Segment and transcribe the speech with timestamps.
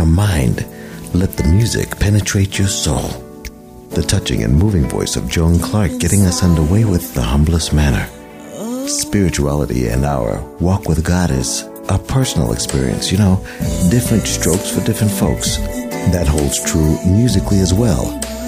[0.00, 0.64] your mind.
[1.12, 3.08] Let the music penetrate your soul.
[3.90, 8.08] The touching and moving voice of Joan Clark getting us underway with the humblest manner.
[8.88, 13.44] Spirituality and our walk with God is a personal experience, you know,
[13.90, 15.58] different strokes for different folks.
[16.14, 18.04] That holds true musically as well.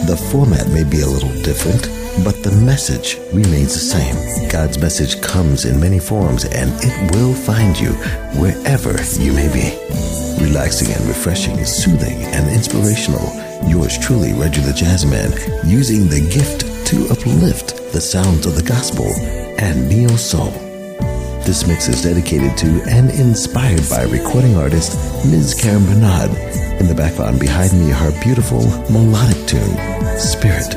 [0.06, 1.82] The format may be a little different,
[2.24, 4.48] but the message remains the same.
[4.48, 7.92] God's message comes in many forms and it will find you
[8.40, 9.81] wherever you may be.
[10.42, 13.32] Relaxing and refreshing, soothing and inspirational.
[13.68, 15.30] Yours truly, Reggie the Jazzman,
[15.64, 19.06] using the gift to uplift the sounds of the gospel
[19.58, 20.50] and neo soul.
[21.46, 25.54] This mix is dedicated to and inspired by recording artist Ms.
[25.54, 26.30] Karen Bernard.
[26.80, 29.76] In the background behind me, her beautiful melodic tune,
[30.18, 30.74] Spirit.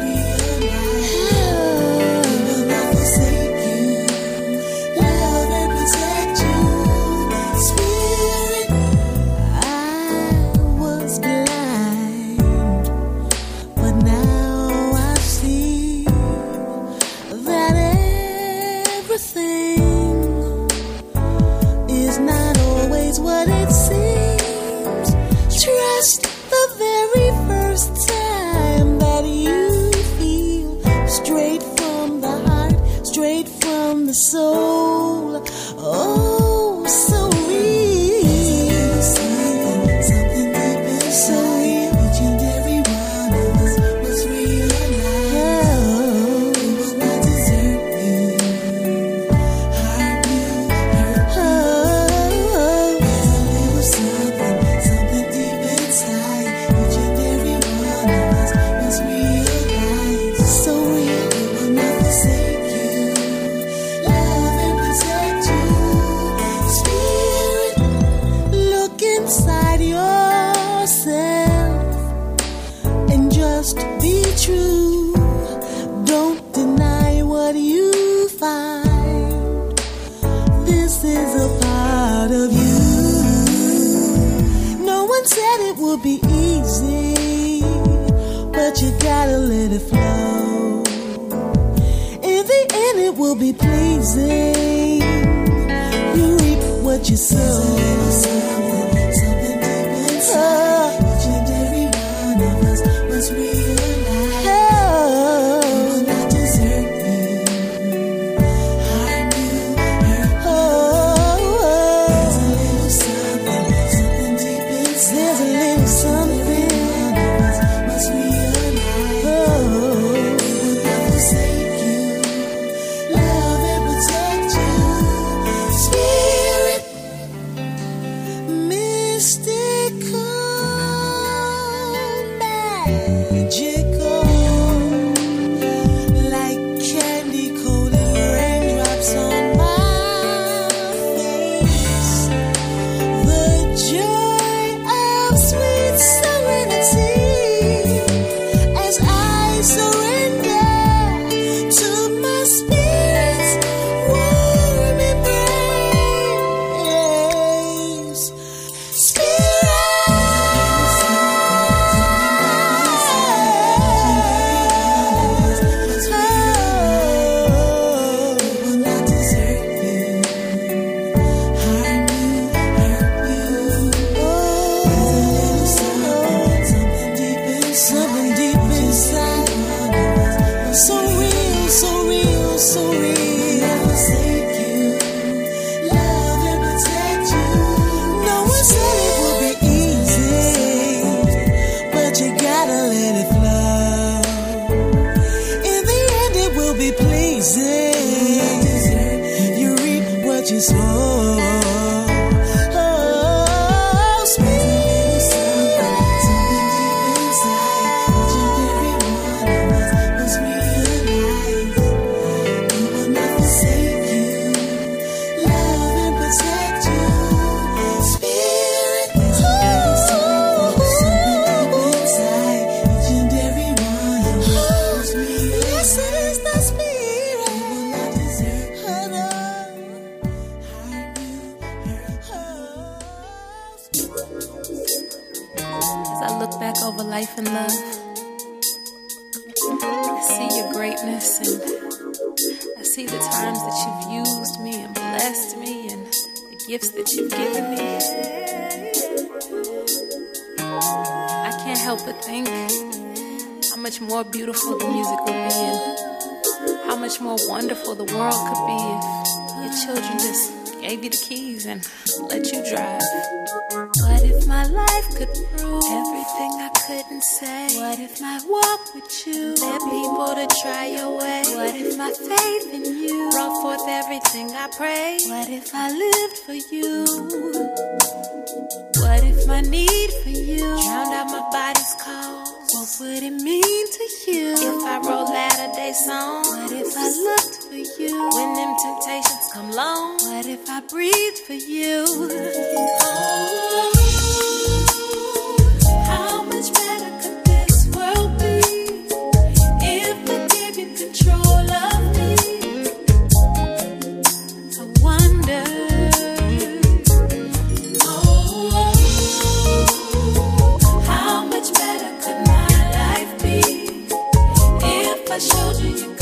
[315.35, 316.14] I showed you.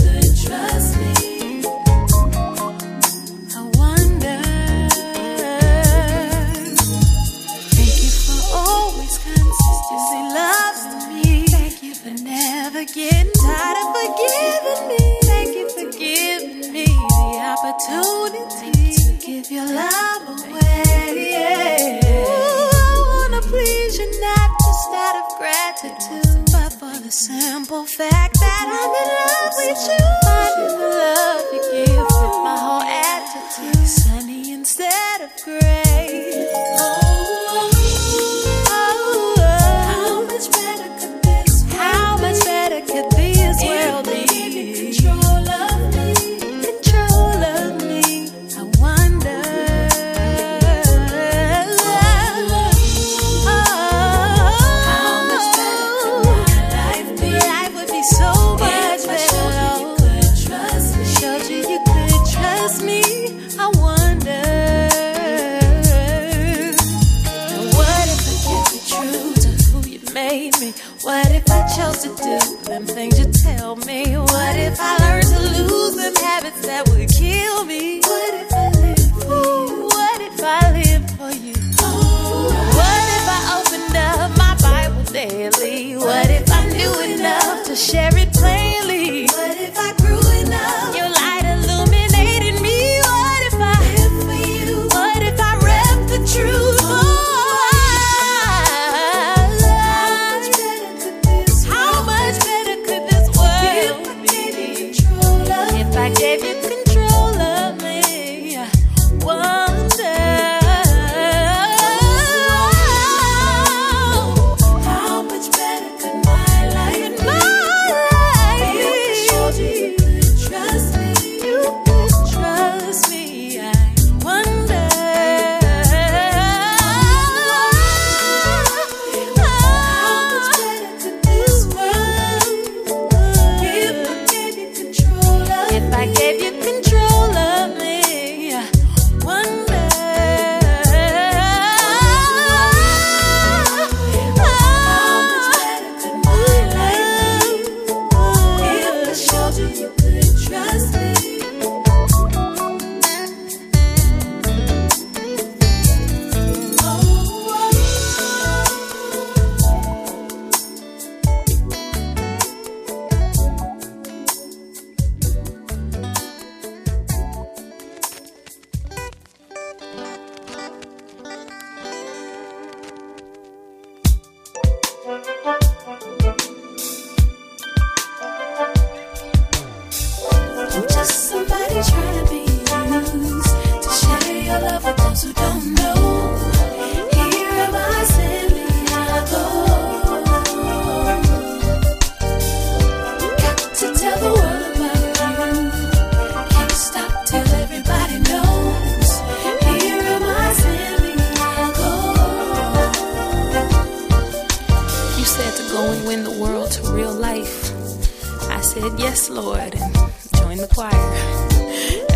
[208.74, 209.94] said, Yes, Lord, and
[210.38, 210.90] joined the choir.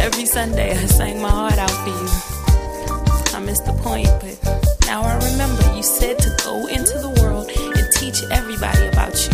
[0.02, 2.10] Every Sunday I sang my heart out for you.
[3.38, 4.36] I missed the point, but
[4.88, 9.34] now I remember you said to go into the world and teach everybody about you.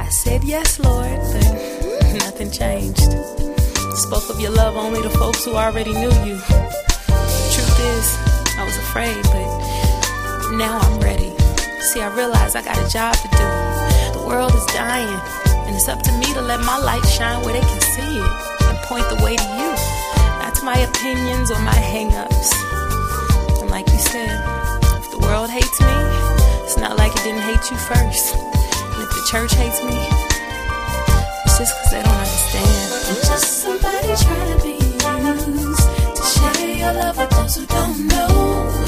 [0.00, 3.12] I said, Yes, Lord, but nothing changed.
[3.96, 6.40] Spoke of your love only to folks who already knew you.
[7.52, 8.06] Truth is,
[8.56, 11.30] I was afraid, but now I'm ready.
[11.80, 14.18] See, I realize I got a job to do.
[14.18, 15.35] The world is dying.
[15.66, 18.30] And it's up to me to let my light shine where they can see it
[18.70, 19.70] and point the way to you,
[20.38, 22.54] not to my opinions or my hang ups.
[23.60, 24.38] And like you said,
[25.02, 25.96] if the world hates me,
[26.64, 28.34] it's not like it didn't hate you first.
[28.36, 29.98] And if the church hates me,
[31.44, 32.86] it's just because they don't understand.
[33.08, 34.86] I'm just somebody trying to be
[35.46, 38.85] used to share your love with those who don't know.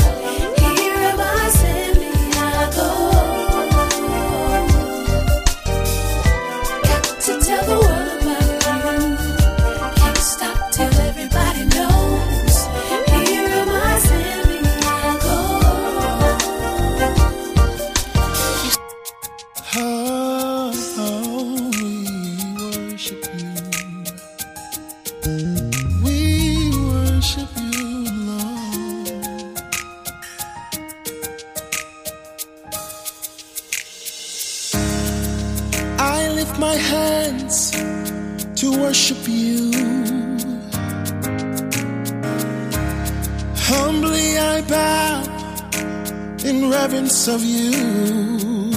[47.28, 48.70] of you.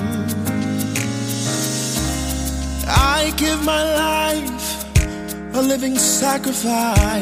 [2.87, 4.85] I give my life
[5.53, 7.21] a living sacrifice,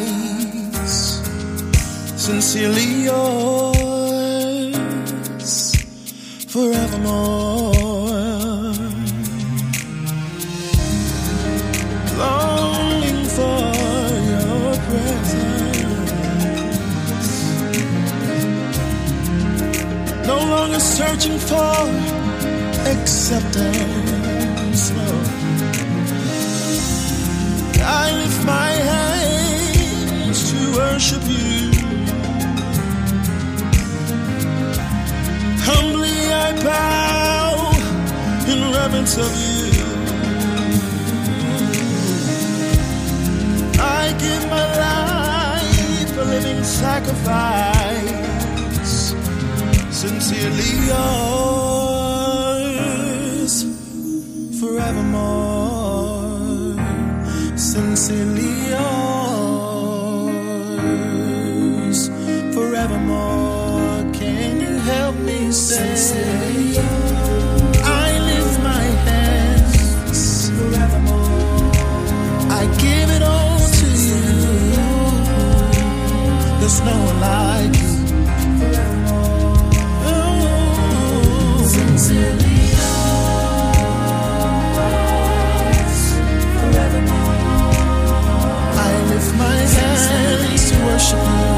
[2.17, 3.68] sincerely yours.
[21.09, 21.75] searching for
[22.93, 24.83] acceptance.
[27.81, 31.71] I lift my hands to worship you.
[35.67, 37.53] Humbly I bow
[38.51, 39.85] in reverence of you.
[43.81, 47.88] I give my life a living sacrifice.
[50.09, 51.93] Sincerely yours,
[54.59, 56.73] forevermore.
[57.55, 58.89] Sincerely yours,
[62.55, 64.01] forevermore.
[64.11, 66.73] Can you help me say?
[67.83, 67.85] I
[68.29, 69.77] lift my hands.
[72.49, 72.51] I
[72.85, 73.87] give it all to
[74.73, 74.89] you.
[76.59, 77.18] There's no one.
[90.99, 91.48] 是你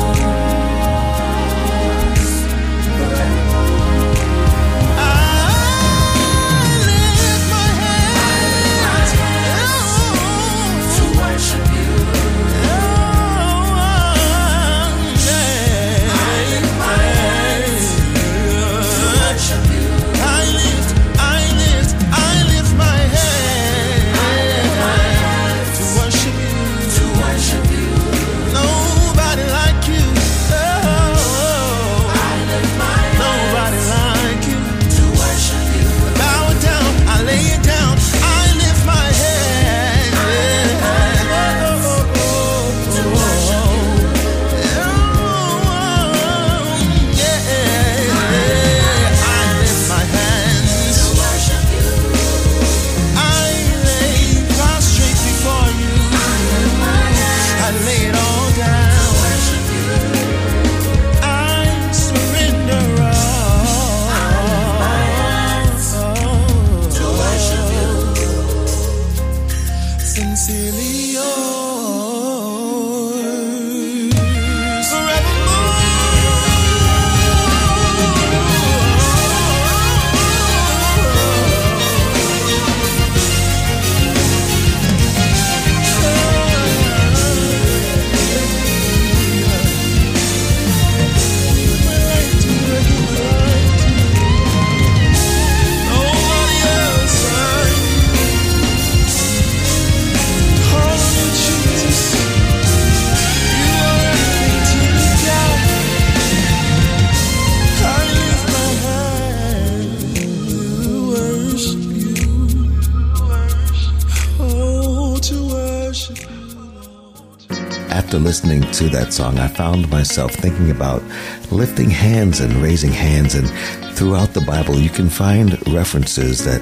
[118.82, 121.04] to that song, I found myself thinking about
[121.52, 123.36] lifting hands and raising hands.
[123.36, 123.48] And
[123.96, 126.62] throughout the Bible, you can find references that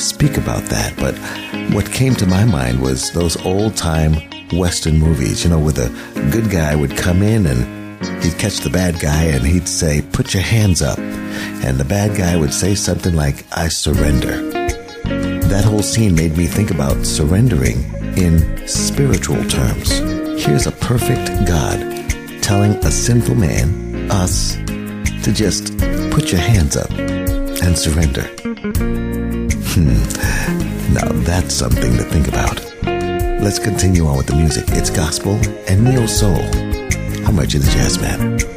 [0.00, 0.96] speak about that.
[0.96, 1.14] But
[1.72, 4.14] what came to my mind was those old time
[4.52, 5.90] Western movies, you know, where the
[6.32, 10.34] good guy would come in and he'd catch the bad guy and he'd say, Put
[10.34, 10.98] your hands up.
[10.98, 14.50] And the bad guy would say something like, I surrender.
[15.48, 17.78] That whole scene made me think about surrendering
[18.16, 20.03] in spiritual terms.
[20.44, 21.80] Here's a perfect God
[22.42, 24.56] telling a sinful man, us,
[25.24, 25.78] to just
[26.10, 28.24] put your hands up and surrender.
[29.72, 30.92] Hmm.
[30.92, 32.62] Now that's something to think about.
[33.42, 34.64] Let's continue on with the music.
[34.68, 36.42] It's gospel and neo soul.
[37.24, 38.53] How much is jazz man?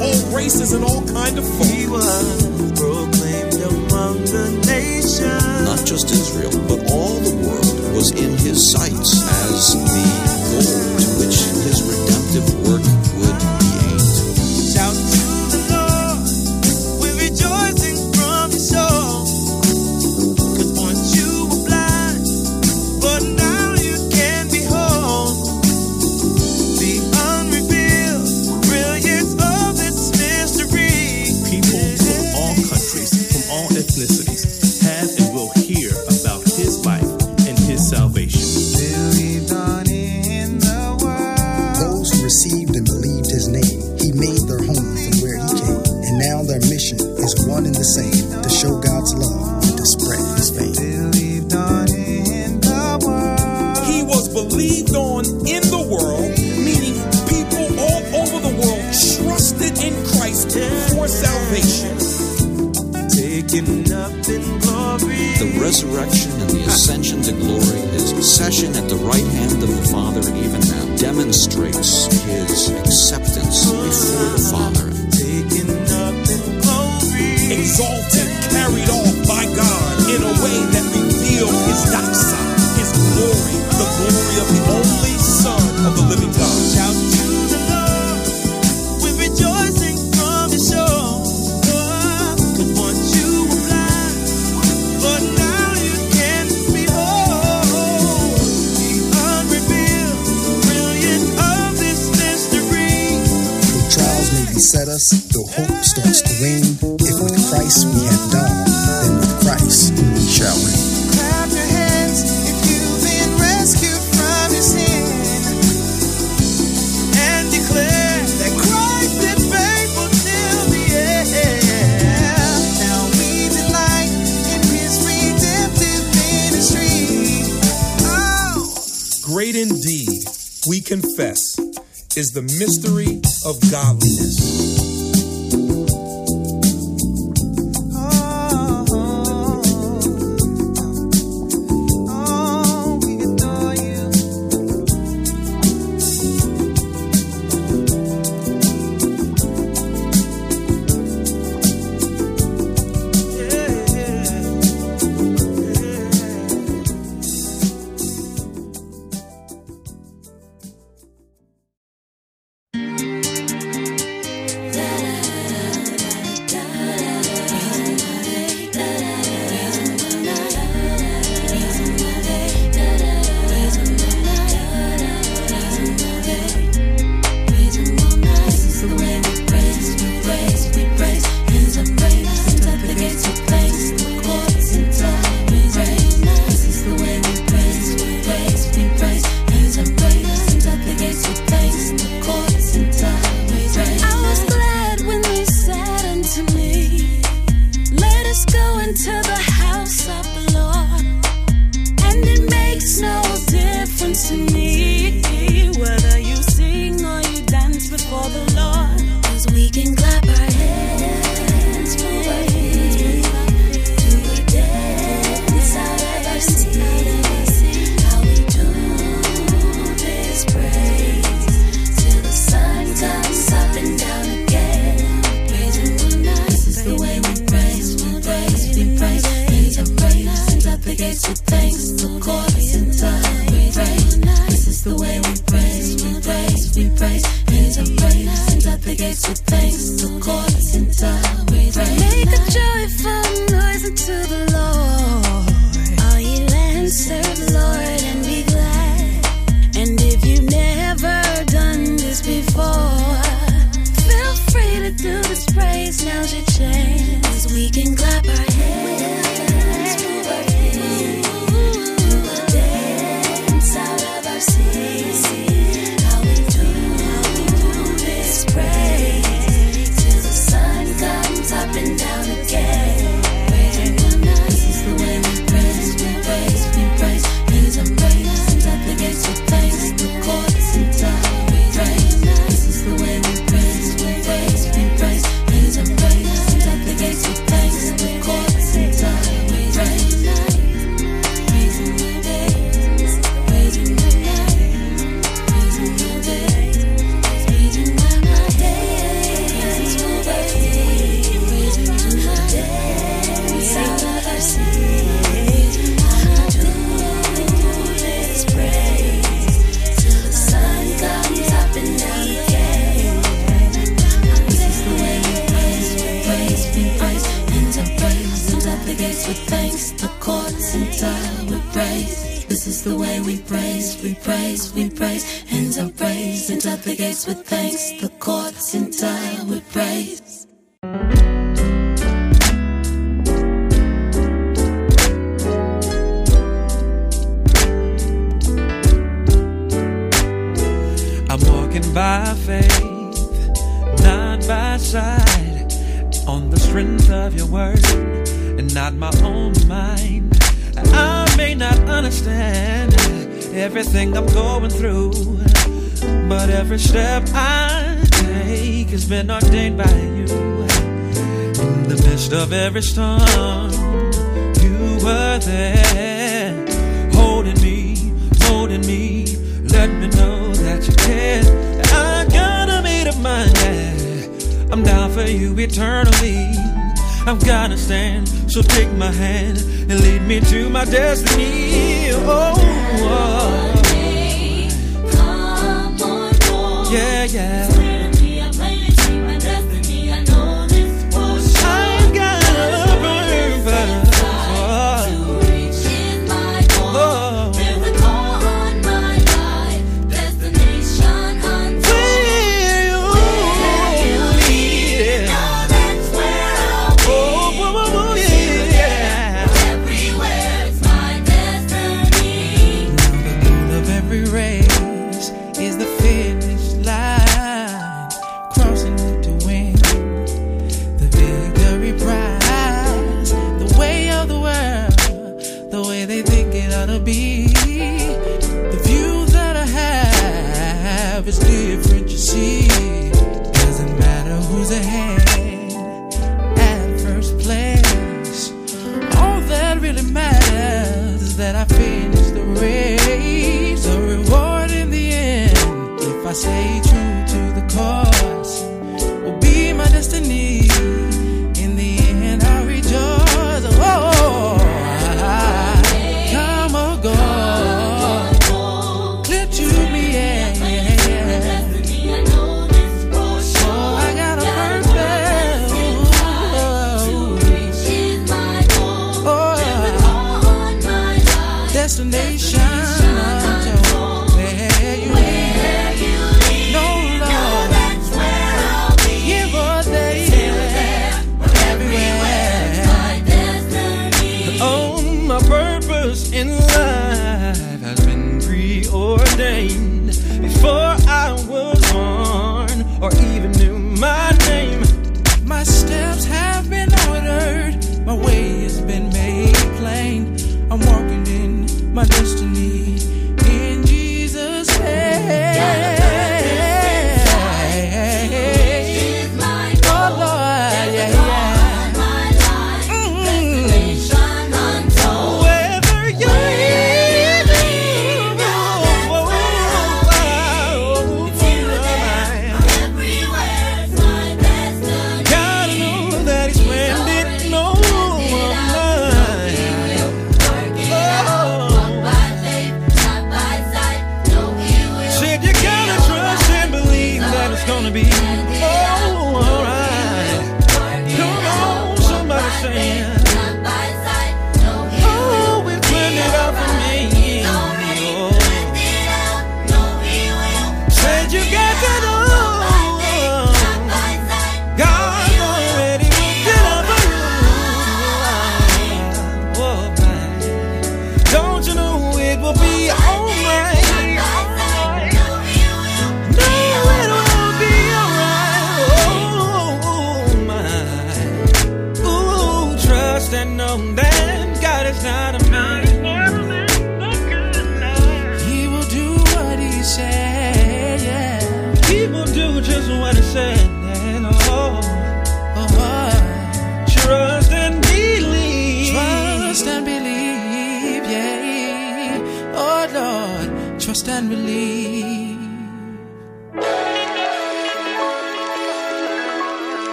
[0.00, 1.66] all races and all kind of folk.
[1.66, 5.64] He was proclaimed among the nations.
[5.64, 9.12] Not just Israel, but all the world was in his sights
[9.46, 10.19] as the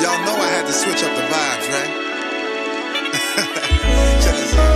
[0.00, 1.92] Y'all know I had to switch up the vibes, right?
[4.24, 4.74] Check this out.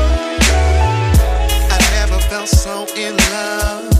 [1.72, 3.93] I never felt so in love.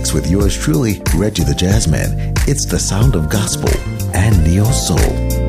[0.00, 2.32] mix with yours truly, Reggie the Jazzman.
[2.48, 3.70] It's the sound of gospel
[4.14, 5.39] and neo soul.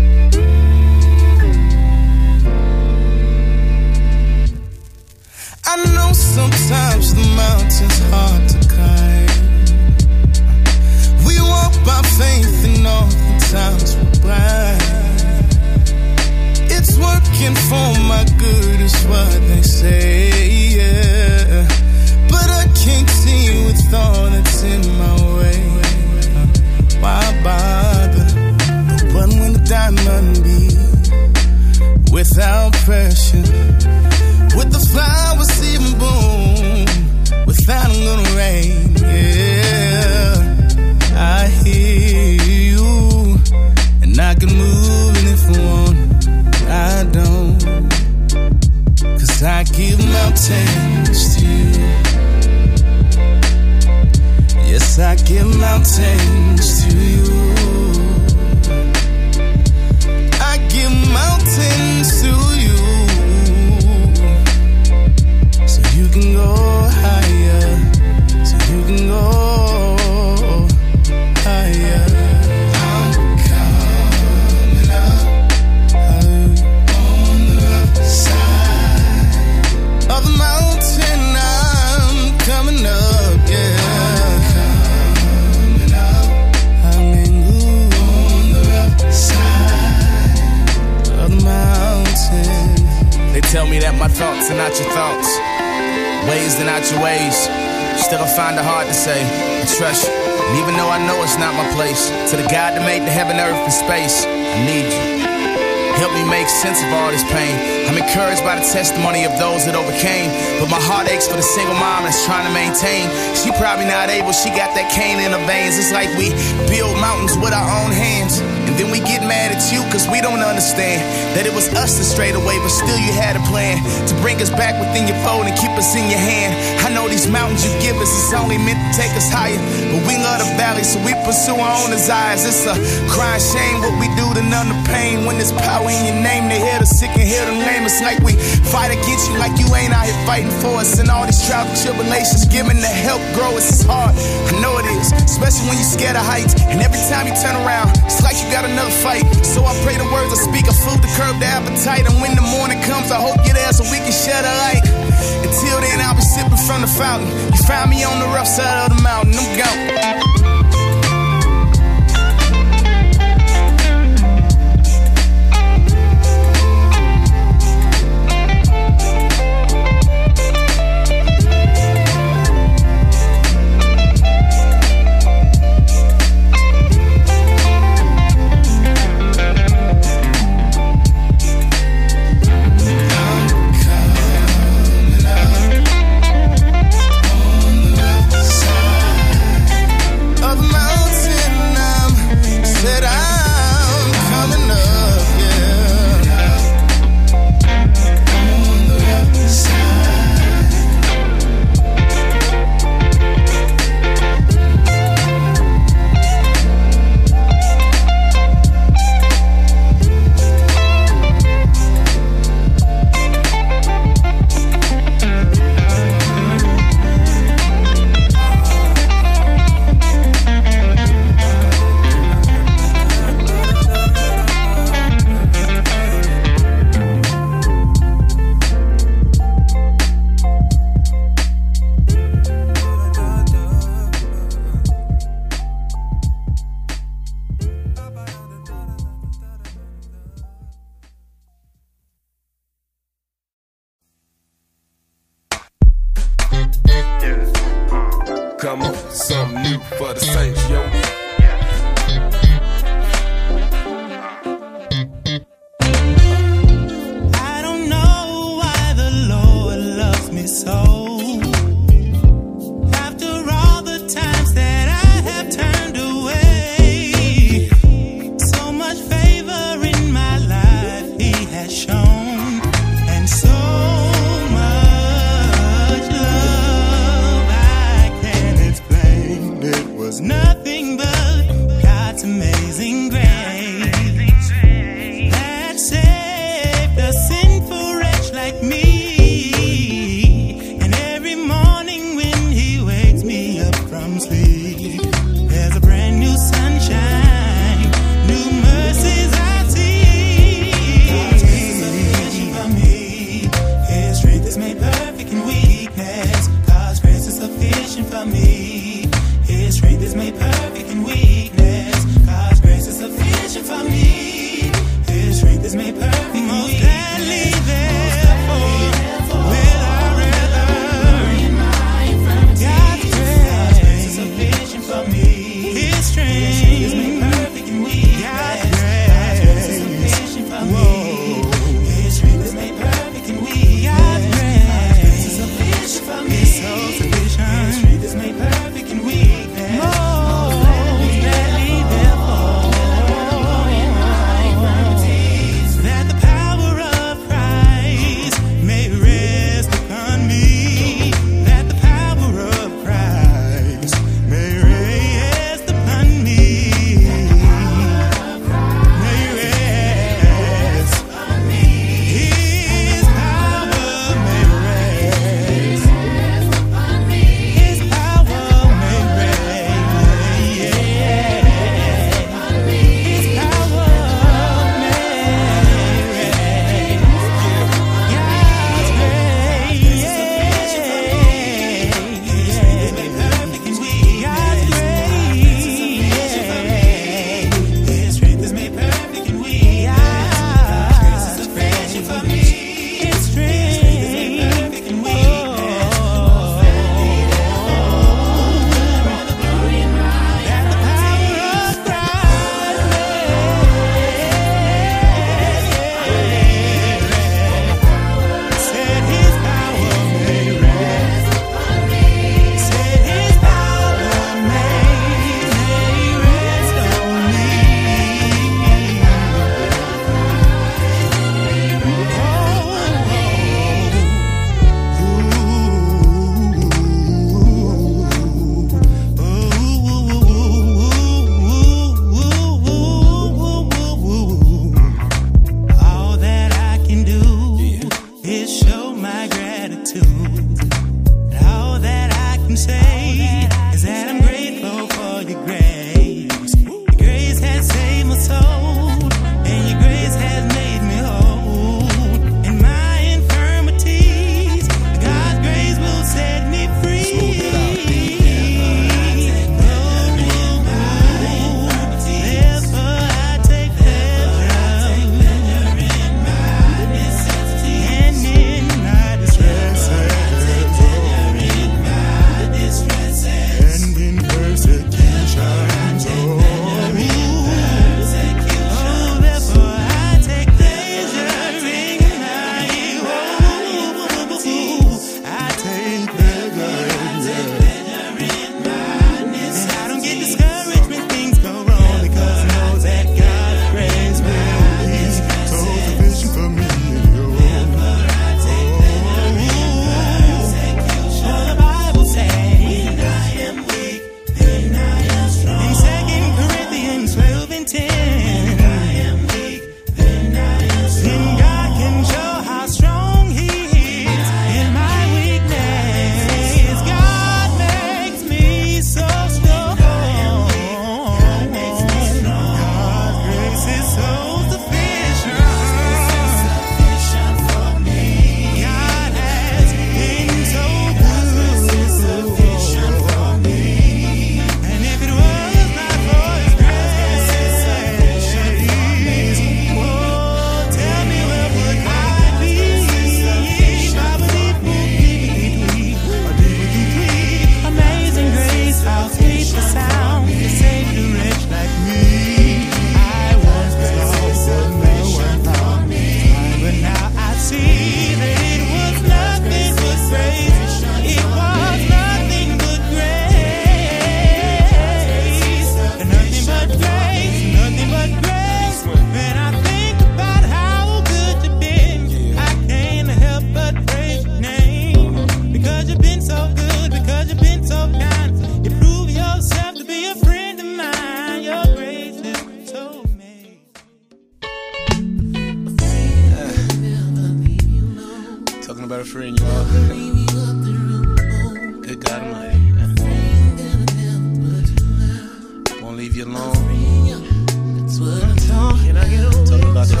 [599.46, 600.00] Talking about y'all.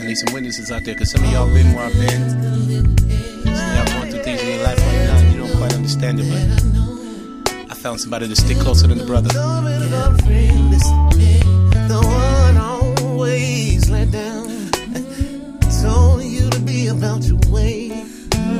[0.00, 2.30] I need some witnesses out there, cause some of y'all been where I've been.
[2.30, 6.20] Some y'all going through things in your life right now, and you don't quite understand
[6.20, 9.30] it, but I found somebody to stick closer than the brother.
[9.34, 9.62] Yeah.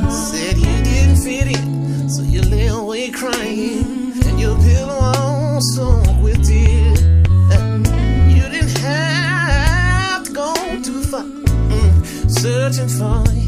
[0.08, 4.01] Said you didn't fit in, so you lay crying
[5.62, 6.50] song with.
[6.50, 13.41] You didn't have to go too far mm, searching for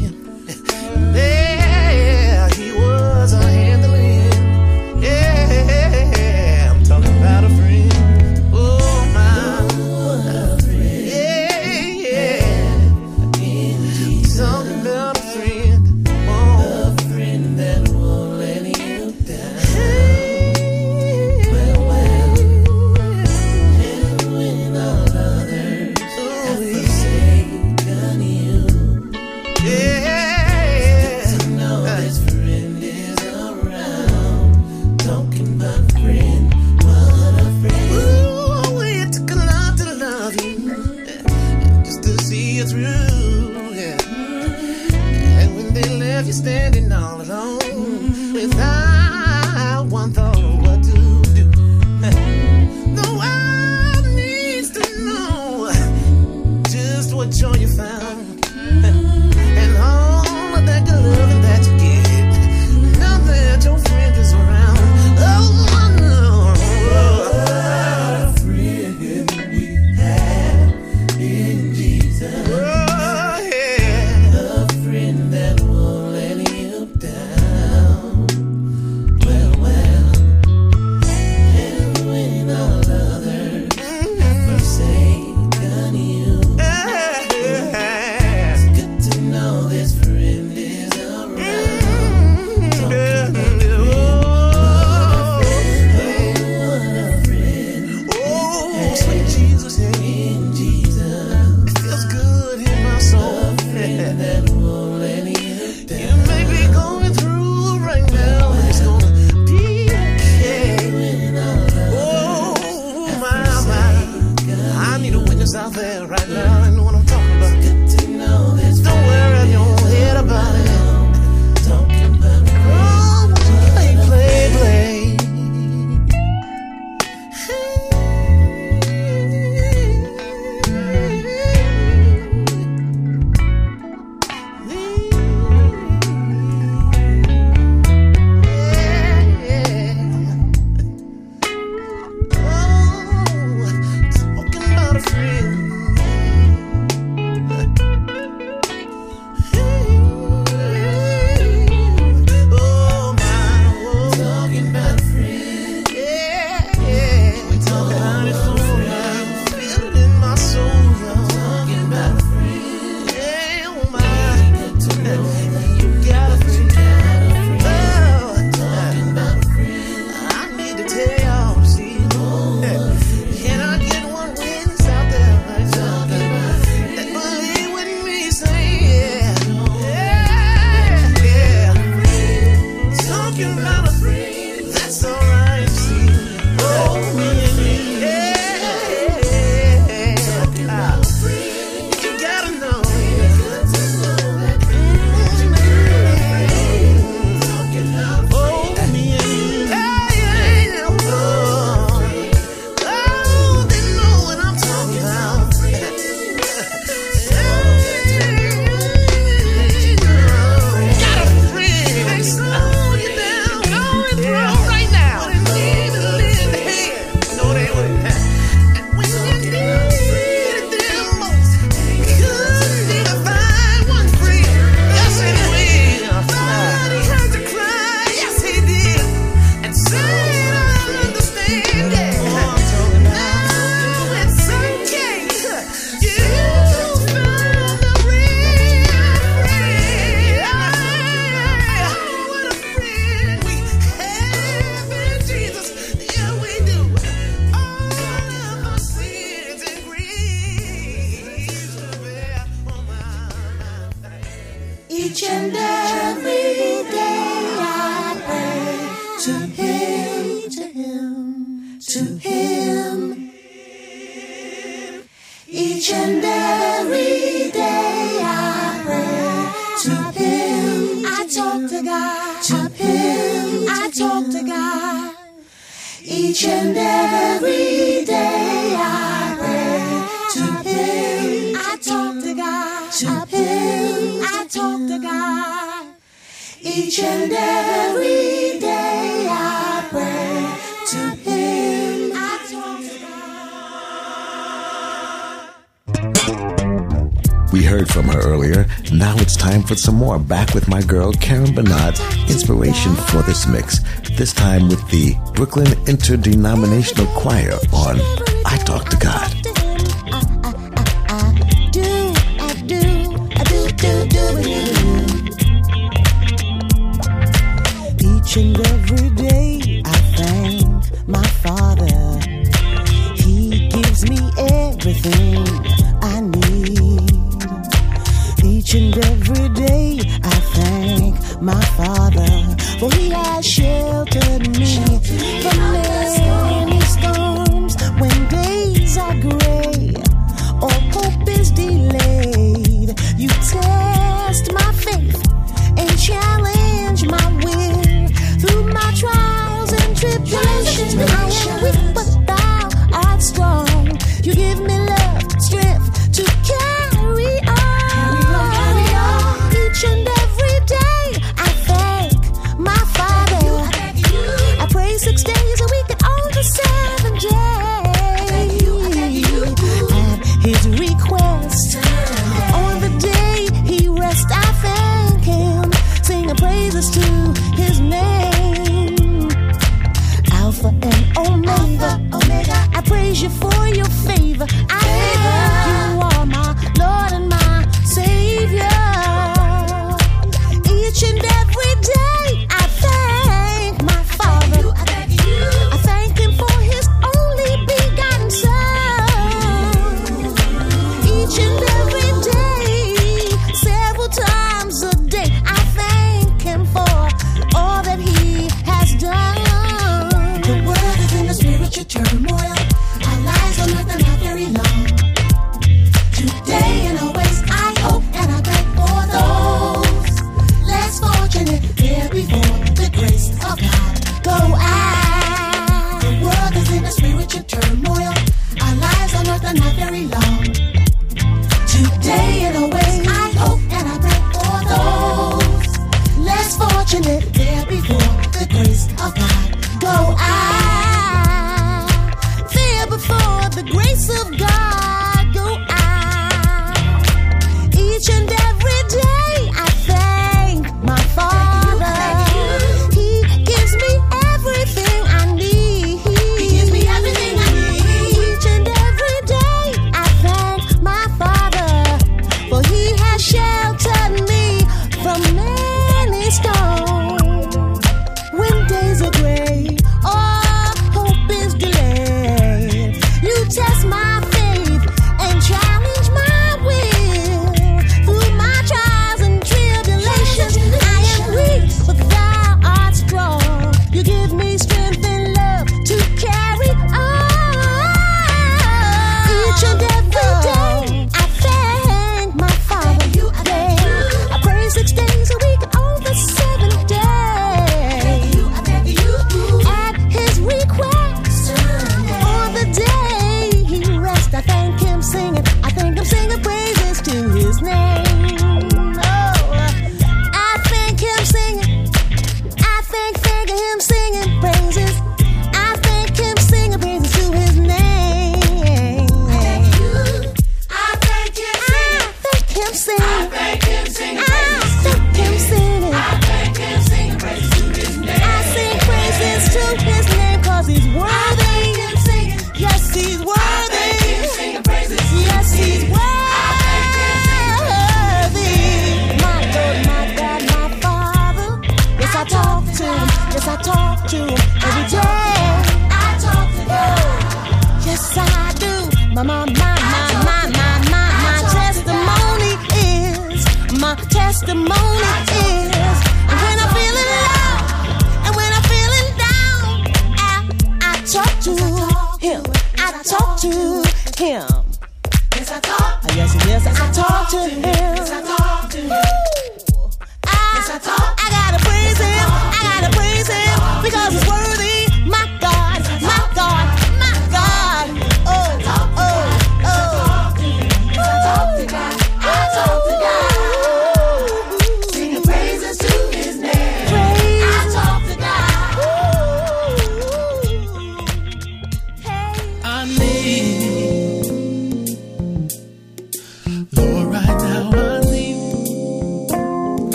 [299.75, 300.17] with some more.
[300.17, 301.99] Back with my girl Karen Bernard's
[302.29, 303.79] inspiration for this mix.
[304.11, 307.99] This time with the Brooklyn Interdenominational Choir on
[308.45, 309.34] I Talk to God.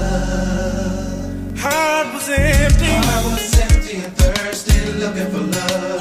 [0.00, 1.58] love.
[1.58, 2.86] Heart was empty.
[2.86, 5.93] Heart was empty and thirsty, looking for love.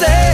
[0.00, 0.29] say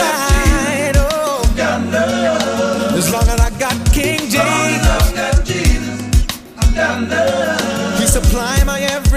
[0.00, 1.42] Oh,
[1.90, 2.94] love.
[2.98, 6.00] As long as I got King James, as long as I got Jesus,
[6.58, 7.98] I got love.
[7.98, 9.07] He supply my every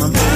[0.00, 0.29] my mind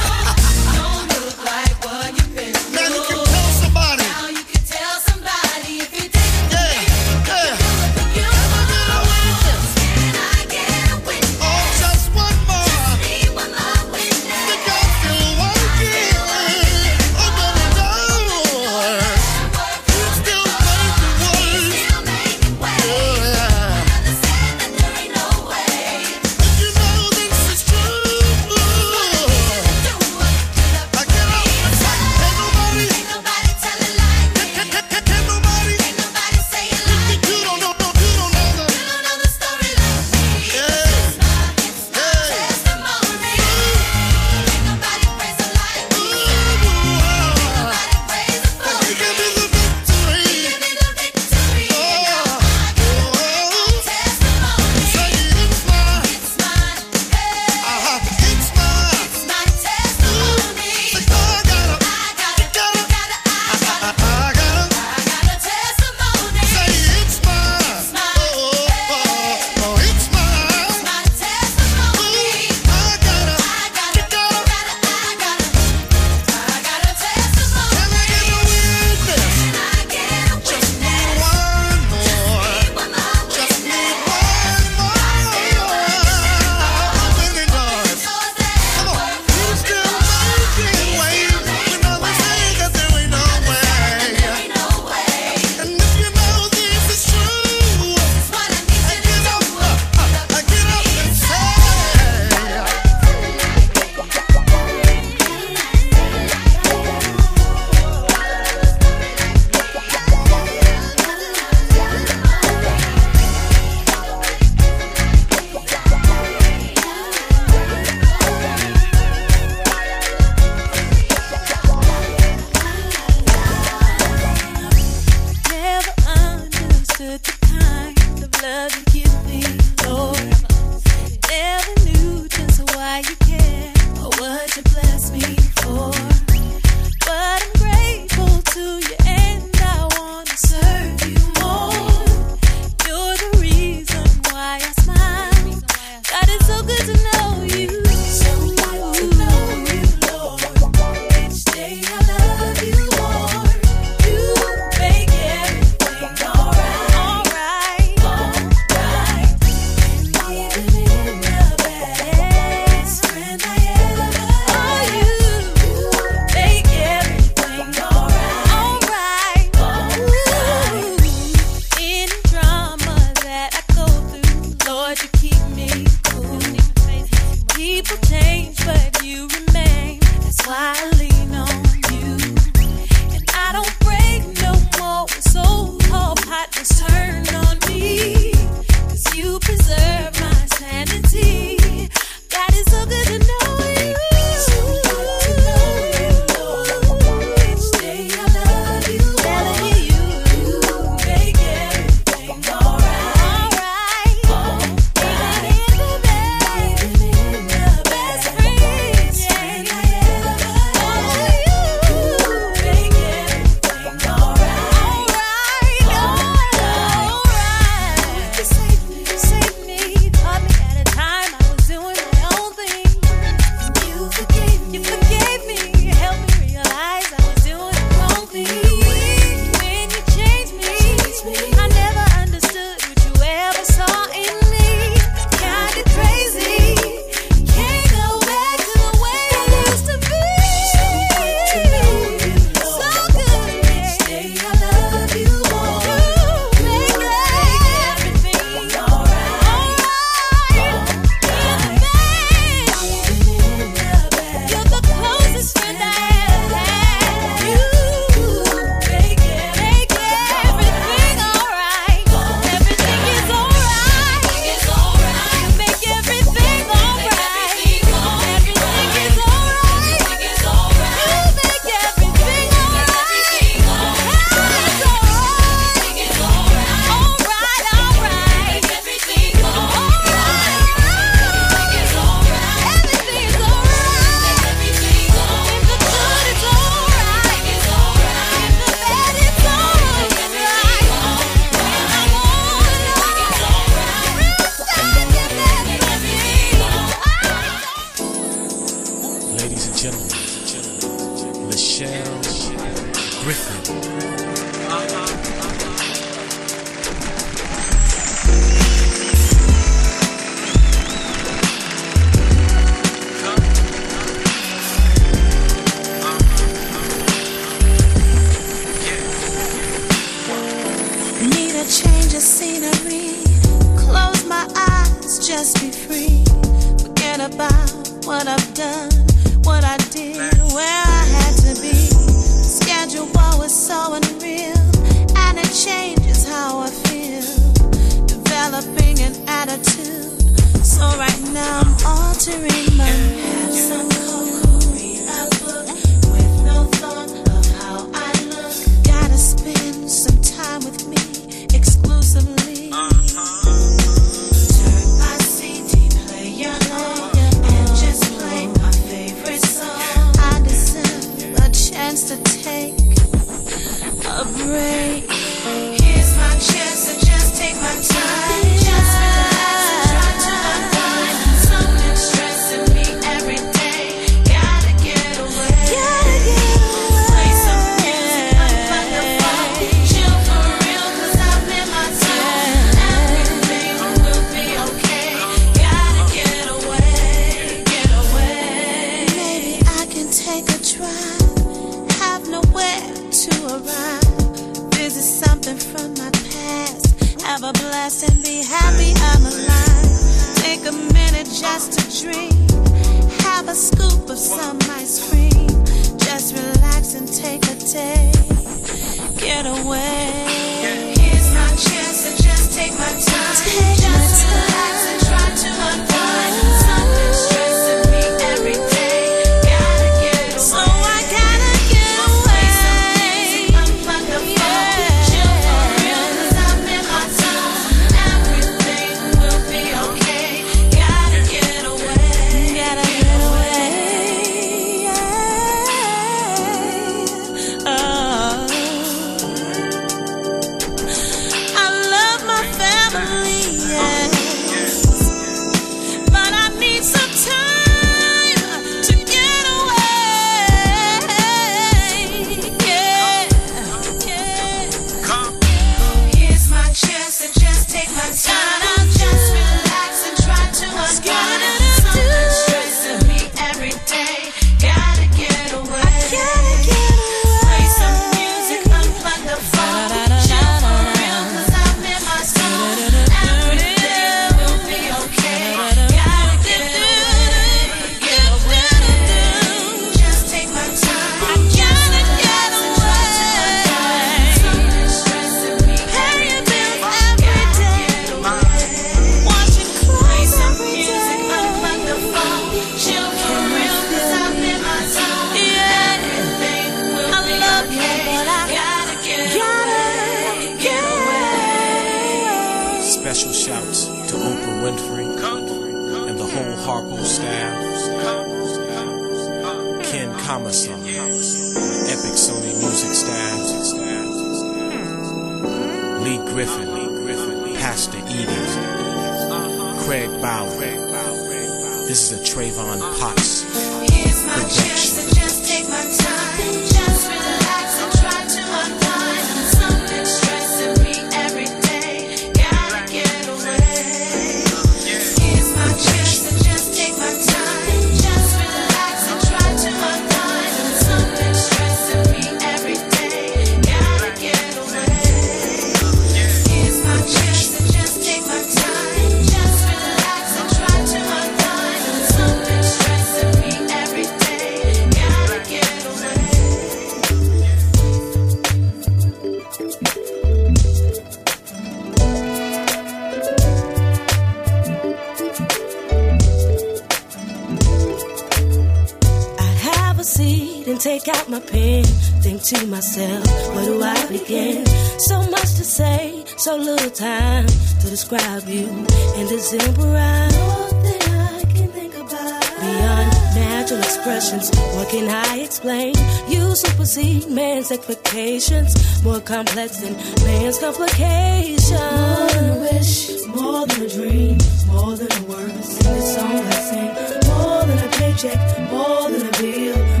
[571.31, 571.85] my pen,
[572.21, 573.25] think to myself,
[573.55, 574.65] where do I begin?
[574.99, 580.33] So much to say, so little time to describe you in the simple rhyme.
[580.33, 582.43] All I can think about.
[582.59, 585.95] Beyond natural expressions, what can I explain?
[586.27, 589.93] You supersede man's expectations, more complex than
[590.25, 591.71] man's complications.
[591.71, 594.37] More than a wish, more than a dream,
[594.67, 596.91] more than a word in a song I sing.
[597.31, 598.39] More than a paycheck,
[598.69, 600.00] more than a bill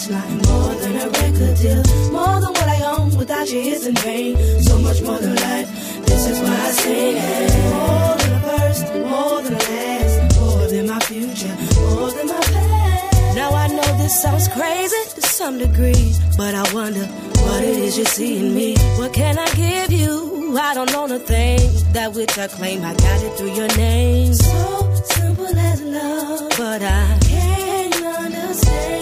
[0.00, 3.14] it's like more than a record deal, more than what I own.
[3.16, 4.36] Without you, it's in vain.
[4.62, 5.68] So much more than life.
[6.06, 7.50] This is why I sing it.
[7.74, 11.54] More than a first, more than a last, more than my future,
[11.96, 13.36] more than my past.
[13.36, 17.04] Now I know this sounds crazy to some degree, but I wonder
[17.44, 18.76] what it is you see in me.
[18.96, 20.56] What can I give you?
[20.58, 21.60] I don't own a thing.
[21.92, 24.32] That which I claim, I got it through your name.
[24.32, 28.99] So simple as love, but I can't understand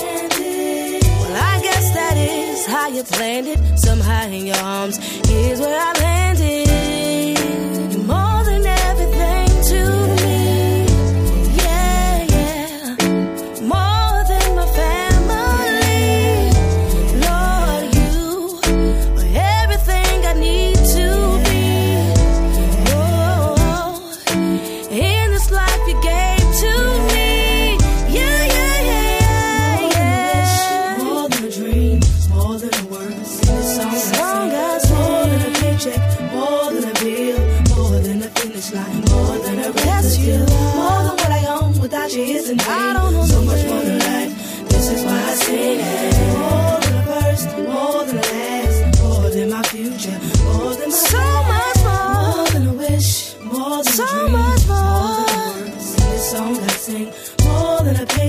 [1.95, 3.79] that is how you planned it.
[3.79, 4.97] Somehow in your arms,
[5.27, 6.28] here's where I land.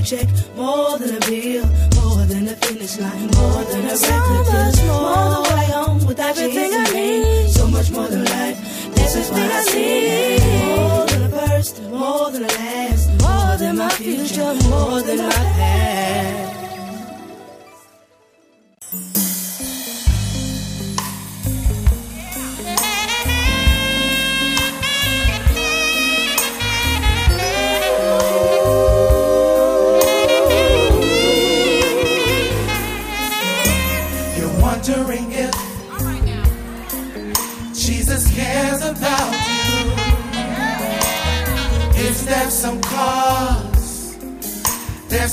[0.10, 1.66] Paycheck, more than a bill,
[1.96, 5.02] more than a finish line, more than a So record deal, much more.
[5.02, 7.50] more than what I own without you Everything I need.
[7.50, 8.58] So much more than life.
[8.96, 10.78] This is what I Everything need.
[10.78, 15.32] More than a first, more than a last, more than my future, more than my
[15.32, 16.29] past.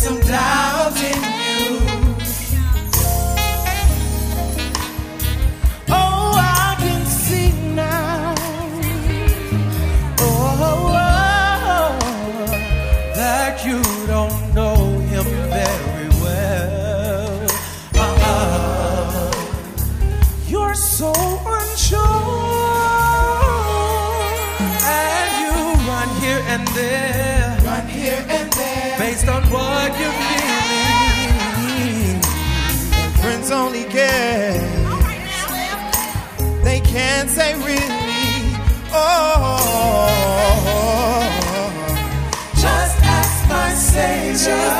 [0.07, 1.26] Some doubt in
[33.47, 34.61] Friends only guess.
[36.65, 38.57] They can't say really.
[38.93, 39.59] Oh,
[42.55, 44.76] just ask my Savior.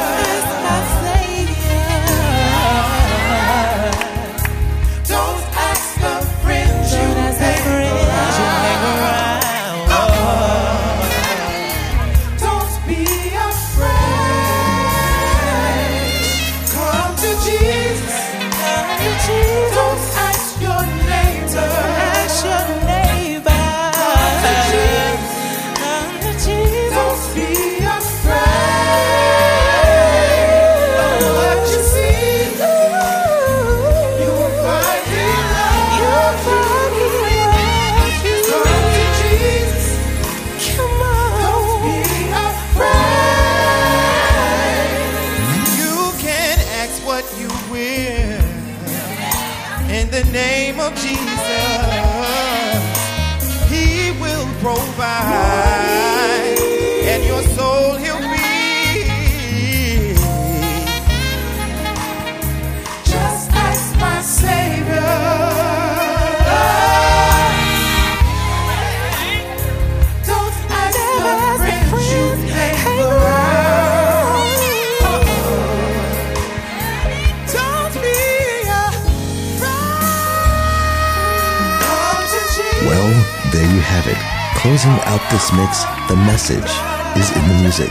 [84.77, 86.69] Closing out this mix, the message
[87.17, 87.89] is in the music,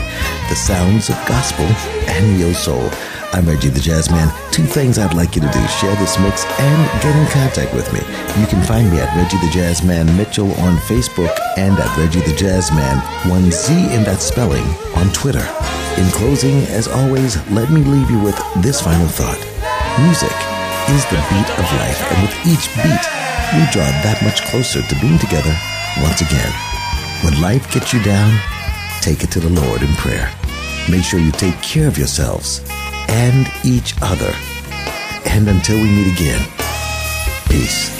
[0.48, 1.64] the sounds of gospel
[2.06, 2.90] and neo soul.
[3.32, 4.30] I'm Reggie the Jazz Man.
[4.52, 7.92] Two things I'd like you to do share this mix and get in contact with
[7.92, 7.98] me.
[8.40, 12.20] You can find me at Reggie the Jazz Man Mitchell on Facebook and at Reggie
[12.20, 14.62] the Jazz Man, one Z in that spelling,
[14.94, 15.42] on Twitter.
[15.98, 19.42] In closing, as always, let me leave you with this final thought
[20.06, 20.38] Music
[20.94, 23.04] is the beat of life, and with each beat,
[23.58, 25.50] we draw that much closer to being together
[25.98, 26.75] once again.
[27.26, 28.38] When life gets you down,
[29.00, 30.32] take it to the Lord in prayer.
[30.88, 32.64] Make sure you take care of yourselves
[33.08, 34.32] and each other.
[35.24, 36.46] And until we meet again,
[37.48, 37.90] peace.